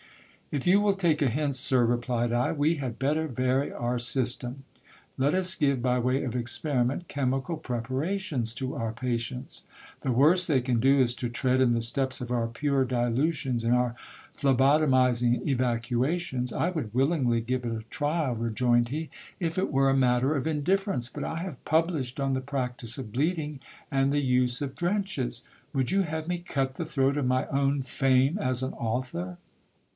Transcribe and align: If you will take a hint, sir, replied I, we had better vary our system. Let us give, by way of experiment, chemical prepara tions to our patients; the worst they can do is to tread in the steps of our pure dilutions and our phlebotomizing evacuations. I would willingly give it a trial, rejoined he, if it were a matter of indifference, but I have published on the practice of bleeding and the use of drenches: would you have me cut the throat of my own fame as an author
If 0.49 0.67
you 0.67 0.81
will 0.81 0.95
take 0.95 1.21
a 1.21 1.29
hint, 1.29 1.55
sir, 1.55 1.85
replied 1.85 2.33
I, 2.33 2.51
we 2.51 2.75
had 2.75 2.99
better 2.99 3.27
vary 3.27 3.71
our 3.71 3.99
system. 3.99 4.63
Let 5.17 5.33
us 5.33 5.55
give, 5.55 5.81
by 5.81 5.99
way 5.99 6.23
of 6.23 6.35
experiment, 6.35 7.07
chemical 7.07 7.55
prepara 7.55 8.19
tions 8.19 8.53
to 8.55 8.75
our 8.75 8.91
patients; 8.91 9.65
the 10.01 10.11
worst 10.11 10.47
they 10.47 10.59
can 10.59 10.79
do 10.81 10.99
is 10.99 11.15
to 11.15 11.29
tread 11.29 11.61
in 11.61 11.71
the 11.71 11.83
steps 11.83 12.19
of 12.19 12.31
our 12.31 12.47
pure 12.47 12.83
dilutions 12.83 13.63
and 13.63 13.75
our 13.75 13.95
phlebotomizing 14.35 15.45
evacuations. 15.47 16.51
I 16.51 16.71
would 16.71 16.93
willingly 16.93 17.39
give 17.39 17.63
it 17.63 17.71
a 17.71 17.83
trial, 17.91 18.35
rejoined 18.35 18.89
he, 18.89 19.09
if 19.39 19.57
it 19.57 19.71
were 19.71 19.89
a 19.89 19.95
matter 19.95 20.35
of 20.35 20.47
indifference, 20.47 21.07
but 21.09 21.23
I 21.23 21.37
have 21.43 21.63
published 21.63 22.19
on 22.19 22.33
the 22.33 22.41
practice 22.41 22.97
of 22.97 23.11
bleeding 23.13 23.59
and 23.91 24.11
the 24.11 24.19
use 24.19 24.61
of 24.63 24.75
drenches: 24.75 25.45
would 25.73 25.91
you 25.91 26.01
have 26.01 26.27
me 26.27 26.39
cut 26.39 26.73
the 26.73 26.85
throat 26.85 27.17
of 27.17 27.27
my 27.27 27.45
own 27.47 27.83
fame 27.83 28.37
as 28.39 28.63
an 28.63 28.73
author 28.73 29.37